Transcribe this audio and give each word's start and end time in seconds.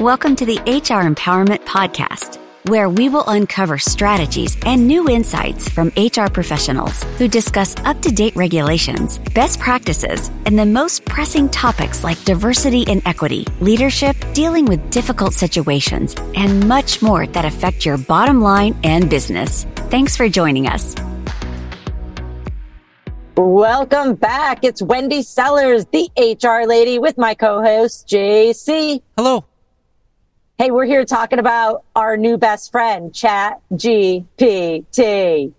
Welcome 0.00 0.36
to 0.36 0.46
the 0.46 0.58
HR 0.58 1.02
Empowerment 1.02 1.64
Podcast, 1.64 2.38
where 2.68 2.88
we 2.88 3.08
will 3.08 3.24
uncover 3.26 3.78
strategies 3.78 4.56
and 4.64 4.86
new 4.86 5.08
insights 5.08 5.68
from 5.68 5.88
HR 5.96 6.30
professionals 6.32 7.02
who 7.18 7.26
discuss 7.26 7.74
up 7.78 8.00
to 8.02 8.12
date 8.12 8.36
regulations, 8.36 9.18
best 9.34 9.58
practices, 9.58 10.30
and 10.46 10.56
the 10.56 10.64
most 10.64 11.04
pressing 11.04 11.48
topics 11.48 12.04
like 12.04 12.22
diversity 12.22 12.84
and 12.86 13.02
equity, 13.06 13.44
leadership, 13.60 14.14
dealing 14.34 14.66
with 14.66 14.88
difficult 14.92 15.32
situations, 15.32 16.14
and 16.36 16.68
much 16.68 17.02
more 17.02 17.26
that 17.26 17.44
affect 17.44 17.84
your 17.84 17.98
bottom 17.98 18.40
line 18.40 18.78
and 18.84 19.10
business. 19.10 19.64
Thanks 19.90 20.16
for 20.16 20.28
joining 20.28 20.68
us. 20.68 20.94
Welcome 23.36 24.14
back. 24.14 24.60
It's 24.62 24.80
Wendy 24.80 25.22
Sellers, 25.22 25.86
the 25.86 26.08
HR 26.16 26.68
lady, 26.68 27.00
with 27.00 27.18
my 27.18 27.34
co 27.34 27.60
host, 27.60 28.06
JC. 28.06 29.02
Hello. 29.16 29.44
Hey, 30.58 30.72
we're 30.72 30.86
here 30.86 31.04
talking 31.04 31.38
about 31.38 31.84
our 31.94 32.16
new 32.16 32.36
best 32.36 32.72
friend, 32.72 33.14
Chat 33.14 33.60
GPT. 33.72 35.52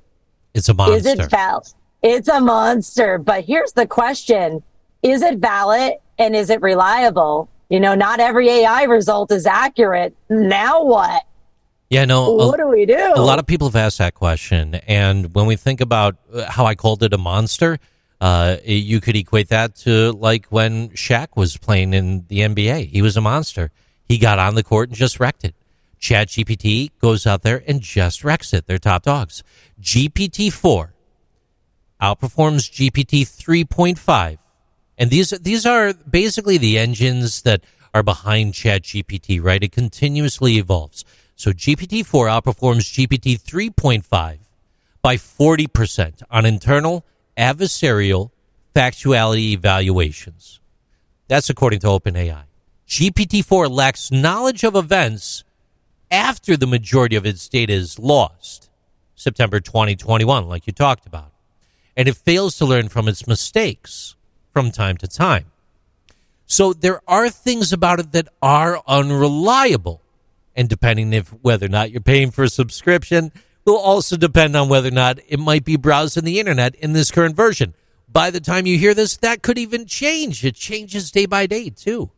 It's 0.53 0.67
a 0.67 0.73
monster. 0.73 0.97
Is 0.97 1.05
it 1.05 1.31
valid? 1.31 1.67
It's 2.03 2.27
a 2.27 2.41
monster. 2.41 3.17
But 3.17 3.45
here's 3.45 3.71
the 3.71 3.87
question. 3.87 4.61
Is 5.01 5.21
it 5.21 5.37
valid 5.37 5.93
and 6.17 6.35
is 6.35 6.49
it 6.49 6.61
reliable? 6.61 7.47
You 7.69 7.79
know, 7.79 7.95
not 7.95 8.19
every 8.19 8.49
AI 8.49 8.83
result 8.83 9.31
is 9.31 9.45
accurate. 9.45 10.17
Now 10.29 10.83
what? 10.83 11.23
Yeah, 11.89 12.03
no. 12.03 12.33
What 12.33 12.59
a, 12.59 12.63
do 12.63 12.67
we 12.67 12.85
do? 12.85 13.13
A 13.15 13.21
lot 13.21 13.39
of 13.39 13.47
people 13.47 13.69
have 13.69 13.77
asked 13.77 13.99
that 13.99 14.15
question. 14.15 14.75
And 14.85 15.33
when 15.33 15.45
we 15.45 15.55
think 15.55 15.79
about 15.79 16.17
uh, 16.33 16.51
how 16.51 16.65
I 16.65 16.75
called 16.75 17.03
it 17.03 17.13
a 17.13 17.17
monster, 17.17 17.79
uh, 18.19 18.57
you 18.65 18.99
could 18.99 19.15
equate 19.15 19.47
that 19.47 19.75
to 19.75 20.11
like 20.11 20.47
when 20.47 20.89
Shaq 20.89 21.37
was 21.37 21.55
playing 21.55 21.93
in 21.93 22.25
the 22.27 22.39
NBA. 22.39 22.89
He 22.89 23.01
was 23.01 23.15
a 23.15 23.21
monster. 23.21 23.71
He 24.09 24.17
got 24.17 24.39
on 24.39 24.55
the 24.55 24.63
court 24.63 24.89
and 24.89 24.97
just 24.97 25.19
wrecked 25.19 25.45
it. 25.45 25.53
Chat 25.99 26.29
GPT 26.29 26.89
goes 26.99 27.27
out 27.27 27.43
there 27.43 27.63
and 27.67 27.79
just 27.79 28.23
wrecks 28.23 28.53
it. 28.53 28.65
They're 28.65 28.79
top 28.79 29.03
dogs. 29.03 29.43
GPT 29.79 30.51
4 30.51 30.93
outperforms 32.01 32.71
GPT 32.71 33.21
3.5. 33.21 34.39
And 34.97 35.11
these, 35.11 35.29
these 35.29 35.65
are 35.65 35.93
basically 35.93 36.57
the 36.57 36.79
engines 36.79 37.43
that 37.43 37.63
are 37.93 38.01
behind 38.01 38.55
Chat 38.55 38.81
GPT, 38.83 39.43
right? 39.43 39.63
It 39.63 39.71
continuously 39.71 40.57
evolves. 40.57 41.05
So 41.35 41.51
GPT 41.51 42.03
4 42.03 42.27
outperforms 42.27 42.89
GPT 42.91 43.39
3.5 43.39 44.39
by 45.03 45.15
40% 45.17 46.23
on 46.31 46.45
internal 46.45 47.05
adversarial 47.37 48.31
factuality 48.75 49.51
evaluations. 49.51 50.59
That's 51.27 51.49
according 51.49 51.81
to 51.81 51.87
OpenAI. 51.87 52.48
GPT-4 52.89 53.69
lacks 53.69 54.11
knowledge 54.11 54.63
of 54.63 54.75
events 54.75 55.43
after 56.09 56.57
the 56.57 56.65
majority 56.65 57.15
of 57.15 57.23
its 57.23 57.47
data 57.47 57.71
is 57.71 57.99
lost, 57.99 58.71
September 59.13 59.59
2021, 59.59 60.49
like 60.49 60.65
you 60.65 60.73
talked 60.73 61.05
about. 61.05 61.31
And 61.95 62.07
it 62.07 62.17
fails 62.17 62.57
to 62.57 62.65
learn 62.65 62.89
from 62.89 63.07
its 63.07 63.27
mistakes 63.27 64.15
from 64.51 64.71
time 64.71 64.97
to 64.97 65.07
time. 65.07 65.51
So 66.47 66.73
there 66.73 67.01
are 67.07 67.29
things 67.29 67.71
about 67.71 67.99
it 67.99 68.11
that 68.13 68.27
are 68.41 68.81
unreliable. 68.87 70.01
And 70.55 70.67
depending 70.67 71.13
if 71.13 71.29
whether 71.43 71.67
or 71.67 71.69
not 71.69 71.91
you're 71.91 72.01
paying 72.01 72.31
for 72.31 72.43
a 72.43 72.49
subscription 72.49 73.31
will 73.65 73.77
also 73.77 74.17
depend 74.17 74.55
on 74.55 74.67
whether 74.67 74.87
or 74.87 74.91
not 74.91 75.19
it 75.27 75.39
might 75.39 75.63
be 75.63 75.77
browsing 75.77 76.23
the 76.23 76.39
internet 76.39 76.73
in 76.73 76.93
this 76.93 77.11
current 77.11 77.35
version. 77.35 77.75
By 78.11 78.31
the 78.31 78.39
time 78.39 78.65
you 78.65 78.79
hear 78.79 78.95
this, 78.95 79.15
that 79.17 79.43
could 79.43 79.59
even 79.59 79.85
change. 79.85 80.43
It 80.43 80.55
changes 80.55 81.11
day 81.11 81.27
by 81.27 81.45
day 81.45 81.69
too. 81.69 82.09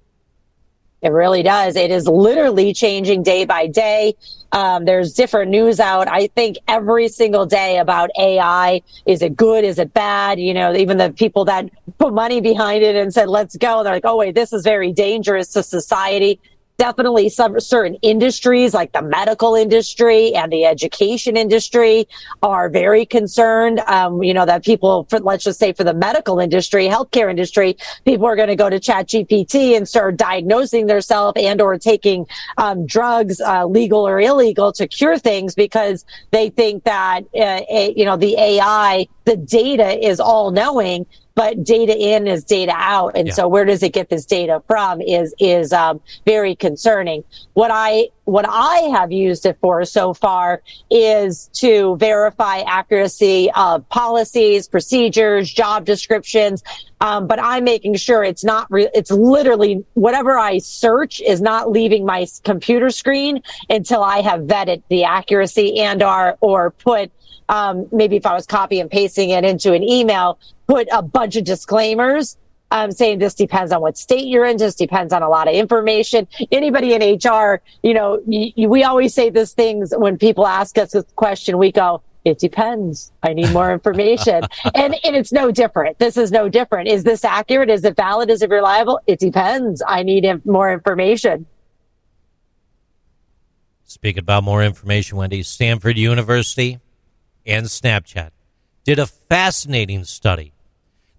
It 1.02 1.09
really 1.09 1.41
does. 1.41 1.75
It 1.75 1.89
is 1.89 2.07
literally 2.07 2.73
changing 2.73 3.23
day 3.23 3.45
by 3.45 3.66
day. 3.66 4.13
Um, 4.52 4.85
there's 4.85 5.13
different 5.13 5.49
news 5.49 5.80
out. 5.80 6.08
I 6.08 6.27
think 6.27 6.58
every 6.67 7.08
single 7.08 7.47
day 7.47 7.77
about 7.77 8.11
AI. 8.19 8.81
Is 9.08 9.23
it 9.23 9.36
good? 9.36 9.64
Is 9.64 9.80
it 9.80 9.93
bad? 9.93 10.39
You 10.39 10.53
know, 10.53 10.76
even 10.76 10.98
the 10.98 11.11
people 11.11 11.45
that 11.45 11.70
put 11.98 12.14
money 12.14 12.39
behind 12.39 12.83
it 12.83 12.95
and 12.95 13.11
said, 13.11 13.30
let's 13.30 13.58
go. 13.58 13.83
They're 13.83 13.93
like, 13.93 14.05
oh, 14.05 14.17
wait, 14.17 14.36
this 14.36 14.53
is 14.53 14.64
very 14.64 14.92
dangerous 14.92 15.53
to 15.53 15.64
society 15.64 16.39
definitely 16.81 17.30
some 17.30 17.59
certain 17.59 17.93
industries 18.02 18.73
like 18.73 18.92
the 18.92 19.03
medical 19.03 19.53
industry 19.53 20.33
and 20.33 20.52
the 20.52 20.65
education 20.65 21.37
industry 21.37 22.08
are 22.42 22.69
very 22.69 23.05
concerned. 23.05 23.80
Um, 23.81 24.23
you 24.23 24.33
know, 24.33 24.47
that 24.47 24.65
people, 24.65 25.05
for, 25.08 25.20
let's 25.20 25.43
just 25.43 25.59
say 25.59 25.73
for 25.73 25.83
the 25.83 25.93
medical 25.93 26.39
industry, 26.39 26.87
healthcare 26.87 27.30
industry, 27.30 27.77
people 28.03 28.25
are 28.25 28.36
going 28.36 28.47
to 28.47 28.55
go 28.55 28.67
to 28.67 28.80
chat 28.80 29.09
GPT 29.09 29.77
and 29.77 29.87
start 29.87 30.17
diagnosing 30.17 30.87
themselves 30.87 31.39
and 31.39 31.61
or 31.61 31.77
taking 31.77 32.25
um, 32.58 32.87
drugs, 32.87 33.39
uh, 33.41 33.64
legal 33.67 34.08
or 34.08 34.20
illegal 34.20 34.73
to 34.73 34.87
cure 34.87 35.20
things 35.20 35.53
because 35.53 36.03
they 36.31 36.49
think 36.49 36.83
that, 36.86 37.21
uh, 37.39 37.61
you 37.95 38.05
know, 38.05 38.17
the 38.17 38.36
AI, 38.39 39.05
the 39.31 39.37
data 39.37 40.05
is 40.05 40.19
all 40.19 40.52
knowing 40.52 41.05
but 41.36 41.64
data 41.64 41.97
in 41.97 42.27
is 42.27 42.43
data 42.43 42.73
out. 42.75 43.15
And 43.15 43.27
yeah. 43.27 43.33
so 43.33 43.47
where 43.47 43.65
does 43.65 43.81
it 43.83 43.93
get 43.93 44.09
this 44.09 44.25
data 44.25 44.61
from 44.67 45.02
is, 45.02 45.33
is, 45.39 45.71
um, 45.73 46.02
very 46.25 46.55
concerning. 46.55 47.23
What 47.53 47.71
I, 47.73 48.09
what 48.25 48.45
I 48.47 48.89
have 48.93 49.11
used 49.11 49.45
it 49.45 49.58
for 49.61 49.83
so 49.86 50.14
far 50.14 50.61
is 50.89 51.49
to 51.53 51.95
verify 51.97 52.59
accuracy 52.59 53.49
of 53.55 53.87
policies, 53.89 54.67
procedures, 54.67 55.52
job 55.52 55.86
descriptions. 55.86 56.64
Um, 56.99 57.27
but 57.27 57.39
I'm 57.41 57.64
making 57.64 57.95
sure 57.95 58.23
it's 58.23 58.43
not, 58.43 58.67
re- 58.70 58.89
it's 58.93 59.11
literally 59.11 59.83
whatever 59.93 60.37
I 60.37 60.59
search 60.59 61.21
is 61.21 61.41
not 61.41 61.71
leaving 61.71 62.05
my 62.05 62.27
computer 62.43 62.89
screen 62.89 63.41
until 63.70 64.03
I 64.03 64.21
have 64.21 64.41
vetted 64.41 64.83
the 64.89 65.05
accuracy 65.05 65.80
and 65.80 66.03
are, 66.03 66.37
or 66.41 66.71
put 66.71 67.11
um, 67.52 67.88
maybe 67.92 68.16
if 68.16 68.26
I 68.26 68.34
was 68.34 68.48
copy 68.48 68.80
and 68.80 68.89
pasting 68.89 69.30
it 69.30 69.44
into 69.45 69.73
an 69.73 69.84
email, 69.84 70.39
put 70.67 70.88
a 70.92 71.02
bunch 71.04 71.36
of 71.36 71.44
disclaimers 71.44 72.38
um, 72.72 72.92
saying 72.92 73.20
this 73.20 73.36
depends 73.36 73.73
on 73.73 73.82
what 73.82 73.98
state 73.98 74.26
you're 74.28 74.45
in, 74.45 74.58
just 74.58 74.78
depends 74.78 75.12
on 75.12 75.22
a 75.22 75.28
lot 75.30 75.50
of 75.50 75.54
information. 75.54 76.26
Anybody 76.54 76.94
in 76.94 77.02
HR, 77.17 77.62
you 77.84 77.94
know, 77.94 78.22
y- 78.26 78.54
y- 78.56 78.67
we 78.67 78.84
always 78.86 79.14
say 79.14 79.30
these 79.30 79.52
things 79.52 79.94
when 79.95 80.17
people 80.17 80.48
ask 80.48 80.78
us 80.78 80.92
this 80.94 81.04
question, 81.17 81.58
we 81.58 81.73
go, 81.73 82.02
it 82.23 82.39
depends. 82.39 83.12
I 83.22 83.34
need 83.34 83.52
more 83.52 83.73
information. 83.73 84.44
and, 84.73 84.95
and 85.04 85.16
it's 85.18 85.33
no 85.33 85.52
different. 85.52 86.00
This 86.00 86.16
is 86.16 86.32
no 86.32 86.48
different. 86.48 86.88
Is 86.88 87.04
this 87.04 87.26
accurate? 87.26 87.70
Is 87.70 87.83
it 87.83 87.98
valid? 87.98 88.30
Is 88.30 88.42
it 88.42 88.50
reliable? 88.50 89.02
It 89.06 89.20
depends. 89.20 89.83
I 89.86 90.04
need 90.04 90.23
inf- 90.23 90.45
more 90.45 90.72
information. 90.72 91.45
Speaking 93.83 94.20
about 94.22 94.45
more 94.45 94.64
information, 94.64 95.18
Wendy, 95.18 95.44
Stanford 95.44 95.98
University 95.98 96.80
and 97.45 97.65
Snapchat 97.65 98.31
did 98.83 98.99
a 98.99 99.07
fascinating 99.07 100.03
study 100.03 100.53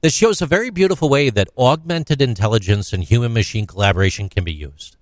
that 0.00 0.12
shows 0.12 0.42
a 0.42 0.46
very 0.46 0.70
beautiful 0.70 1.08
way 1.08 1.30
that 1.30 1.48
augmented 1.56 2.20
intelligence 2.20 2.92
and 2.92 3.04
human 3.04 3.32
machine 3.32 3.66
collaboration 3.66 4.28
can 4.28 4.42
be 4.42 4.52
used. 4.52 4.96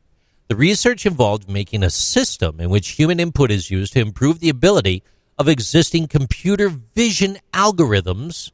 The 0.48 0.56
research 0.56 1.06
involved 1.06 1.48
making 1.48 1.82
a 1.82 1.90
system 1.90 2.60
in 2.60 2.70
which 2.70 2.90
human 2.90 3.20
input 3.20 3.50
is 3.50 3.70
used 3.70 3.92
to 3.94 4.00
improve 4.00 4.40
the 4.40 4.48
ability 4.48 5.02
of 5.38 5.48
existing 5.48 6.08
computer 6.08 6.68
vision 6.68 7.38
algorithms 7.54 8.50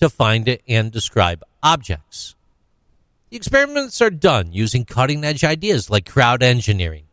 to 0.00 0.08
find 0.08 0.58
and 0.66 0.90
describe 0.90 1.42
objects. 1.62 2.34
The 3.28 3.36
experiments 3.36 4.00
are 4.00 4.10
done 4.10 4.52
using 4.52 4.84
cutting 4.84 5.24
edge 5.24 5.44
ideas 5.44 5.90
like 5.90 6.08
crowd 6.08 6.42
engineering, 6.42 7.04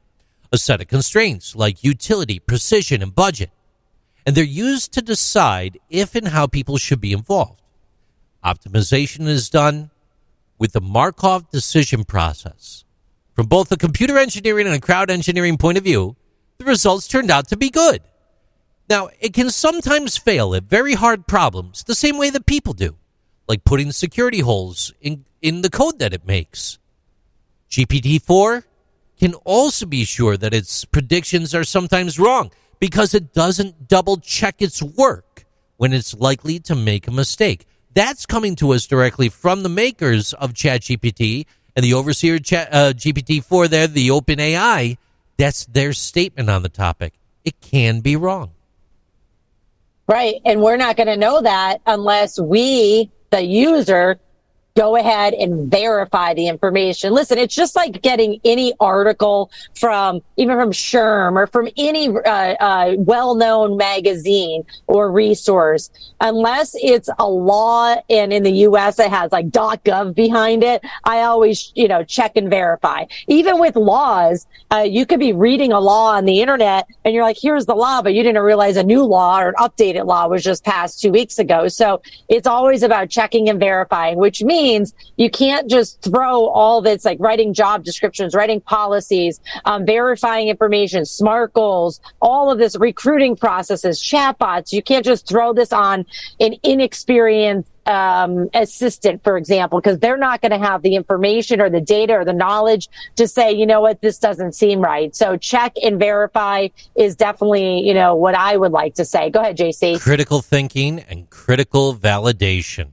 a 0.51 0.57
set 0.57 0.81
of 0.81 0.87
constraints 0.87 1.55
like 1.55 1.83
utility, 1.83 2.39
precision, 2.39 3.01
and 3.01 3.13
budget 3.13 3.51
and 4.25 4.35
they're 4.35 4.43
used 4.43 4.91
to 4.93 5.01
decide 5.01 5.79
if 5.89 6.15
and 6.15 6.29
how 6.29 6.47
people 6.47 6.77
should 6.77 7.01
be 7.01 7.13
involved. 7.13 7.61
Optimization 8.43 9.27
is 9.27 9.49
done 9.49 9.89
with 10.57 10.73
the 10.73 10.81
Markov 10.81 11.49
decision 11.49 12.03
process. 12.03 12.83
From 13.33 13.47
both 13.47 13.71
a 13.71 13.77
computer 13.77 14.17
engineering 14.17 14.67
and 14.67 14.75
a 14.75 14.81
crowd 14.81 15.09
engineering 15.09 15.57
point 15.57 15.77
of 15.77 15.83
view, 15.83 16.15
the 16.57 16.65
results 16.65 17.07
turned 17.07 17.31
out 17.31 17.47
to 17.49 17.57
be 17.57 17.69
good. 17.69 18.01
Now, 18.89 19.09
it 19.19 19.33
can 19.33 19.49
sometimes 19.49 20.17
fail 20.17 20.55
at 20.55 20.63
very 20.63 20.93
hard 20.93 21.27
problems 21.27 21.83
the 21.83 21.95
same 21.95 22.17
way 22.17 22.29
that 22.31 22.45
people 22.45 22.73
do, 22.73 22.97
like 23.47 23.63
putting 23.63 23.91
security 23.91 24.39
holes 24.39 24.93
in, 24.99 25.25
in 25.41 25.61
the 25.61 25.69
code 25.69 25.99
that 25.99 26.13
it 26.13 26.25
makes. 26.25 26.79
GPT 27.69 28.21
4 28.21 28.65
can 29.19 29.35
also 29.45 29.85
be 29.85 30.05
sure 30.05 30.37
that 30.37 30.53
its 30.53 30.85
predictions 30.85 31.53
are 31.53 31.63
sometimes 31.63 32.17
wrong 32.17 32.51
because 32.79 33.13
it 33.13 33.33
doesn't 33.33 33.87
double 33.87 34.17
check 34.17 34.61
its 34.61 34.81
work 34.81 35.45
when 35.77 35.93
it's 35.93 36.13
likely 36.13 36.59
to 36.59 36.75
make 36.75 37.07
a 37.07 37.11
mistake. 37.11 37.65
That's 37.93 38.25
coming 38.25 38.55
to 38.57 38.71
us 38.73 38.85
directly 38.85 39.29
from 39.29 39.63
the 39.63 39.69
makers 39.69 40.33
of 40.33 40.53
ChatGPT 40.53 41.45
and 41.75 41.83
the 41.83 41.93
overseer 41.93 42.35
uh, 42.35 42.93
GPT-4 42.95 43.69
there, 43.69 43.87
the 43.87 44.09
OpenAI. 44.09 44.97
That's 45.37 45.65
their 45.65 45.93
statement 45.93 46.49
on 46.49 46.63
the 46.63 46.69
topic. 46.69 47.13
It 47.43 47.59
can 47.61 48.01
be 48.01 48.15
wrong. 48.15 48.51
Right. 50.07 50.41
And 50.43 50.61
we're 50.61 50.77
not 50.77 50.97
going 50.97 51.07
to 51.07 51.17
know 51.17 51.41
that 51.41 51.81
unless 51.85 52.39
we, 52.39 53.11
the 53.29 53.43
user, 53.43 54.19
go 54.75 54.95
ahead 54.95 55.33
and 55.33 55.69
verify 55.69 56.33
the 56.33 56.47
information. 56.47 57.11
Listen, 57.11 57.37
it's 57.37 57.55
just 57.55 57.75
like 57.75 58.01
getting 58.01 58.39
any 58.45 58.73
article 58.79 59.51
from 59.75 60.21
even 60.37 60.57
from 60.57 60.71
SHRM 60.71 61.35
or 61.35 61.47
from 61.47 61.67
any 61.77 62.09
uh, 62.09 62.21
uh, 62.21 62.95
well-known 62.97 63.77
magazine 63.77 64.63
or 64.87 65.11
resource, 65.11 65.89
unless 66.21 66.75
it's 66.75 67.09
a 67.19 67.27
law 67.27 67.95
and 68.09 68.31
in 68.31 68.43
the 68.43 68.51
U.S. 68.51 68.99
it 68.99 69.09
has 69.09 69.31
like 69.31 69.49
.gov 69.49 70.15
behind 70.15 70.63
it. 70.63 70.81
I 71.03 71.21
always, 71.21 71.71
you 71.75 71.87
know, 71.87 72.03
check 72.03 72.35
and 72.35 72.49
verify. 72.49 73.05
Even 73.27 73.59
with 73.59 73.75
laws, 73.75 74.47
uh, 74.71 74.85
you 74.87 75.05
could 75.05 75.19
be 75.19 75.33
reading 75.33 75.73
a 75.73 75.79
law 75.79 76.13
on 76.13 76.25
the 76.25 76.41
internet 76.41 76.87
and 77.03 77.13
you're 77.13 77.23
like, 77.23 77.37
"Here's 77.41 77.65
the 77.65 77.75
law," 77.75 78.01
but 78.01 78.13
you 78.13 78.23
didn't 78.23 78.41
realize 78.43 78.77
a 78.77 78.83
new 78.83 79.03
law 79.03 79.41
or 79.41 79.49
an 79.49 79.55
updated 79.55 80.05
law 80.05 80.27
was 80.27 80.43
just 80.43 80.63
passed 80.63 81.01
two 81.01 81.11
weeks 81.11 81.39
ago. 81.39 81.67
So 81.67 82.01
it's 82.27 82.47
always 82.47 82.83
about 82.83 83.09
checking 83.09 83.49
and 83.49 83.59
verifying, 83.59 84.17
which 84.17 84.43
means 84.43 84.58
means 84.61 84.93
you 85.17 85.29
can't 85.29 85.69
just 85.69 86.01
throw 86.01 86.47
all 86.47 86.81
this 86.81 87.05
like 87.05 87.17
writing 87.19 87.53
job 87.53 87.83
descriptions, 87.83 88.35
writing 88.35 88.61
policies, 88.61 89.39
um, 89.65 89.85
verifying 89.85 90.47
information, 90.47 91.05
SMART 91.05 91.53
goals, 91.53 91.99
all 92.21 92.51
of 92.51 92.57
this 92.57 92.77
recruiting 92.77 93.35
processes, 93.35 94.01
chatbots. 94.01 94.71
You 94.71 94.81
can't 94.81 95.05
just 95.05 95.27
throw 95.27 95.53
this 95.53 95.71
on 95.71 96.05
an 96.39 96.55
inexperienced 96.63 97.71
um, 97.85 98.49
assistant, 98.53 99.23
for 99.23 99.35
example, 99.35 99.79
because 99.81 99.97
they're 99.97 100.17
not 100.17 100.41
going 100.41 100.51
to 100.51 100.59
have 100.59 100.83
the 100.83 100.95
information 100.95 101.59
or 101.59 101.69
the 101.69 101.81
data 101.81 102.13
or 102.13 102.23
the 102.23 102.33
knowledge 102.33 102.87
to 103.15 103.27
say, 103.27 103.51
you 103.51 103.65
know 103.65 103.81
what, 103.81 104.01
this 104.01 104.19
doesn't 104.19 104.53
seem 104.53 104.79
right. 104.79 105.15
So 105.15 105.37
check 105.37 105.73
and 105.81 105.97
verify 105.97 106.67
is 106.95 107.15
definitely, 107.15 107.79
you 107.79 107.95
know, 107.95 108.15
what 108.15 108.35
I 108.35 108.57
would 108.57 108.71
like 108.71 108.93
to 108.95 109.05
say. 109.05 109.31
Go 109.31 109.39
ahead, 109.39 109.57
JC. 109.57 109.99
Critical 109.99 110.41
thinking 110.41 110.99
and 110.99 111.29
critical 111.31 111.95
validation 111.95 112.91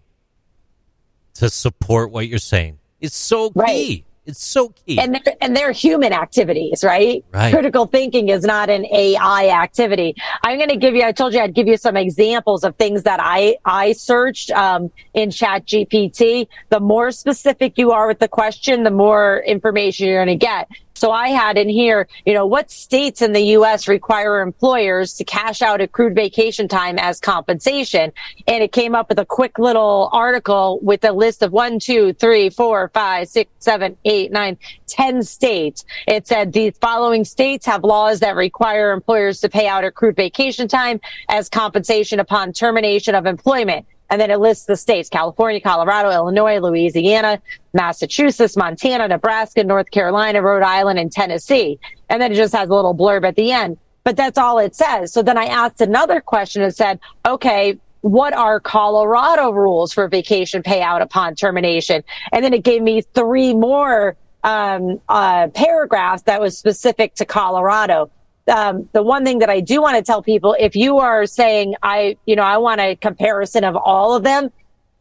to 1.39 1.49
support 1.49 2.11
what 2.11 2.29
you're 2.29 2.39
saying. 2.39 2.79
It's 3.01 3.17
so 3.17 3.51
key. 3.51 3.61
Right. 3.61 4.05
It's 4.27 4.45
so 4.45 4.71
key. 4.71 4.99
And 4.99 5.15
they're, 5.15 5.35
and 5.41 5.57
they're 5.57 5.71
human 5.71 6.13
activities, 6.13 6.83
right? 6.83 7.25
right? 7.33 7.53
Critical 7.53 7.87
thinking 7.87 8.29
is 8.29 8.43
not 8.43 8.69
an 8.69 8.85
AI 8.87 9.49
activity. 9.51 10.17
I'm 10.43 10.59
going 10.59 10.71
to 10.71 10.77
give 10.77 10.97
you, 10.97 11.05
I 11.05 11.13
told 11.13 11.33
you 11.33 11.41
I'd 11.41 11.55
give 11.55 11.69
you 11.69 11.77
some 11.77 11.97
examples 11.97 12.65
of 12.65 12.75
things 12.75 13.05
that 13.05 13.21
I, 13.23 13.57
I 13.65 13.93
searched, 13.93 14.51
um, 14.51 14.91
in 15.15 15.31
chat 15.31 15.65
GPT. 15.67 16.49
The 16.71 16.81
more 16.81 17.13
specific 17.13 17.79
you 17.79 17.93
are 17.93 18.09
with 18.09 18.19
the 18.19 18.27
question, 18.27 18.83
the 18.83 18.91
more 18.91 19.45
information 19.47 20.09
you're 20.09 20.25
going 20.25 20.39
to 20.39 20.45
get. 20.45 20.69
So 20.97 21.11
I 21.11 21.29
had 21.29 21.59
in 21.59 21.69
here, 21.69 22.09
you 22.25 22.33
know, 22.33 22.47
what 22.47 22.71
states 22.71 23.21
in 23.21 23.33
the 23.33 23.43
U.S. 23.57 23.87
require 23.87 24.41
employers 24.41 25.15
to 25.15 25.25
cash 25.25 25.61
out 25.61 25.83
accrued 25.83 26.15
vacation 26.15 26.69
time 26.69 26.99
as 26.99 27.21
compensation? 27.21 28.13
And 28.47 28.63
it 28.63 28.73
came 28.73 28.95
up 28.95 29.11
with 29.11 29.19
a 29.19 29.27
quick 29.27 29.59
little 29.59 30.09
article 30.13 30.79
with 30.81 31.05
a 31.05 31.13
list 31.13 31.43
of 31.43 31.53
one, 31.53 31.79
two, 31.79 32.15
three, 32.15 32.49
four, 32.49 32.91
five, 32.95 33.29
six, 33.29 33.51
seven, 33.59 33.99
eight, 34.07 34.33
nine, 34.33 34.57
ten 34.87 35.23
states. 35.23 35.85
It 36.07 36.27
said 36.27 36.55
the 36.55 36.71
following 36.81 37.25
states 37.25 37.67
have 37.67 37.85
laws 37.85 38.21
that 38.21 38.35
require 38.35 38.93
employers 38.93 39.41
to 39.43 39.51
pay 39.51 39.69
out 39.69 39.85
accrued 39.85 40.17
vacation 40.17 40.67
time 40.67 41.01
as 41.29 41.51
compensation 41.51 42.21
upon 42.21 42.55
termination 42.55 43.15
of 43.15 43.27
employment. 43.27 43.87
And 44.11 44.21
then 44.21 44.31
it 44.31 44.39
lists 44.39 44.67
the 44.67 44.77
states, 44.77 45.09
California, 45.09 45.61
Colorado, 45.61 46.11
Illinois, 46.11 46.59
Louisiana, 46.59 47.41
Massachusetts, 47.73 48.57
Montana, 48.57 49.09
Nebraska, 49.09 49.65
North 49.65 49.91
Carolina, 49.91 50.43
Rhode 50.43 50.63
Island, 50.63 50.99
and 50.99 51.11
Tennessee. 51.11 51.79
And 52.09 52.23
then 52.23 52.33
it 52.33 52.37
just 52.37 52.55
has 52.55 52.69
a 52.69 52.75
little 52.75 52.95
blurb 52.95 53.27
at 53.27 53.37
the 53.37 53.53
end. 53.53 53.79
But 54.05 54.17
that's 54.17 54.39
all 54.39 54.59
it 54.59 54.77
says. 54.77 55.13
So 55.13 55.23
then 55.23 55.37
I 55.37 55.47
asked 55.47 55.81
another 55.81 56.21
question 56.21 56.63
and 56.63 56.75
said, 56.75 57.01
okay, 57.27 57.77
what 58.03 58.33
are 58.35 58.61
Colorado 58.61 59.51
rules 59.51 59.93
for 59.93 60.07
vacation 60.07 60.63
payout 60.63 61.03
upon 61.03 61.35
termination? 61.35 62.05
And 62.33 62.45
then 62.45 62.55
it 62.55 62.63
gave 62.63 62.83
me 62.83 63.03
three 63.03 63.53
more 63.53 64.17
um, 64.45 65.01
uh, 65.09 65.49
paragraphs 65.49 66.23
that 66.23 66.41
was 66.41 66.57
specific 66.57 67.17
to 67.17 67.25
Colorado 67.25 68.11
um, 68.49 68.89
the 68.93 69.03
one 69.03 69.25
thing 69.25 69.41
that 69.41 69.51
I 69.51 69.61
do 69.61 69.83
want 69.83 69.97
to 69.97 70.03
tell 70.03 70.23
people, 70.23 70.57
if 70.59 70.77
you 70.77 70.99
are 70.99 71.27
saying, 71.27 71.75
I, 71.83 72.17
you 72.27 72.37
know, 72.37 72.43
I 72.43 72.59
want 72.59 72.81
a 72.81 72.97
comparison 72.97 73.65
of 73.65 73.77
all 73.77 74.15
of 74.15 74.23
them, 74.23 74.51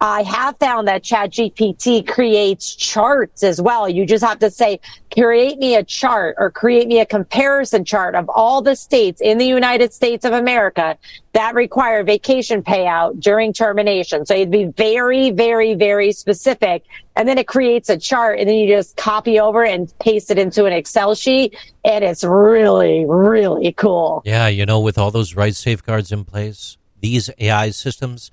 I 0.05 0.21
have 0.21 0.55
found 0.59 0.87
that 0.87 1.01
ChatGPT 1.01 2.07
creates 2.07 2.75
charts 2.75 3.41
as 3.41 3.59
well. 3.59 3.89
You 3.89 4.05
just 4.05 4.23
have 4.23 4.37
to 4.37 4.51
say, 4.51 4.79
create 5.11 5.57
me 5.57 5.73
a 5.75 5.83
chart 5.83 6.35
or 6.37 6.51
create 6.51 6.87
me 6.87 6.99
a 6.99 7.07
comparison 7.07 7.83
chart 7.83 8.13
of 8.13 8.29
all 8.29 8.61
the 8.61 8.75
states 8.75 9.19
in 9.19 9.39
the 9.39 9.47
United 9.47 9.93
States 9.93 10.23
of 10.23 10.31
America 10.31 10.95
that 11.33 11.55
require 11.55 12.03
vacation 12.03 12.61
payout 12.61 13.19
during 13.19 13.51
termination. 13.51 14.27
So 14.27 14.35
you'd 14.35 14.51
be 14.51 14.65
very, 14.65 15.31
very, 15.31 15.73
very 15.73 16.11
specific. 16.11 16.83
And 17.15 17.27
then 17.27 17.39
it 17.39 17.47
creates 17.47 17.89
a 17.89 17.97
chart 17.97 18.37
and 18.37 18.47
then 18.47 18.57
you 18.57 18.75
just 18.75 18.97
copy 18.97 19.39
over 19.39 19.65
and 19.65 19.91
paste 19.97 20.29
it 20.29 20.37
into 20.37 20.65
an 20.65 20.73
Excel 20.73 21.15
sheet. 21.15 21.57
And 21.83 22.03
it's 22.03 22.23
really, 22.23 23.05
really 23.07 23.71
cool. 23.71 24.21
Yeah. 24.23 24.49
You 24.49 24.67
know, 24.67 24.81
with 24.81 24.99
all 24.99 25.09
those 25.09 25.33
right 25.33 25.55
safeguards 25.55 26.11
in 26.11 26.25
place, 26.25 26.77
these 26.99 27.31
AI 27.39 27.71
systems 27.71 28.29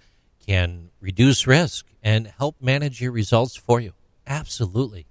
can 0.46 0.90
reduce 1.00 1.46
risk 1.46 1.86
and 2.02 2.26
help 2.26 2.56
manage 2.60 3.00
your 3.00 3.12
results 3.12 3.56
for 3.56 3.80
you. 3.80 3.92
Absolutely. 4.26 5.06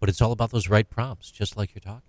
But 0.00 0.08
it's 0.08 0.20
all 0.20 0.32
about 0.32 0.50
those 0.50 0.68
right 0.68 0.88
prompts, 0.88 1.30
just 1.30 1.56
like 1.56 1.74
you're 1.74 1.80
talking. 1.80 2.02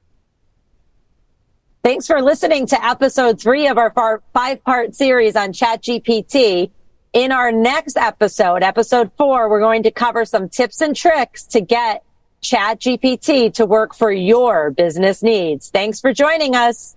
Thanks 1.84 2.08
for 2.08 2.22
listening 2.22 2.66
to 2.68 2.86
episode 2.86 3.40
three 3.40 3.68
of 3.68 3.78
our 3.78 4.22
five 4.34 4.62
part 4.64 4.94
series 4.94 5.36
on 5.36 5.54
ChatGPT. 5.54 6.72
In 7.14 7.32
our 7.32 7.52
next 7.52 7.96
episode, 7.96 8.62
episode 8.62 9.10
four, 9.18 9.50
we're 9.50 9.62
going 9.62 9.84
to 9.84 9.92
cover 9.92 10.26
some 10.26 10.50
tips 10.50 10.82
and 10.82 10.94
tricks 10.94 11.44
to 11.46 11.62
get 11.62 12.04
ChatGPT 12.42 13.54
to 13.54 13.66
work 13.66 13.96
for 13.96 14.12
your 14.12 14.72
business 14.72 15.24
needs. 15.24 15.70
Thanks 15.70 16.02
for 16.02 16.14
joining 16.14 16.56
us. 16.56 16.97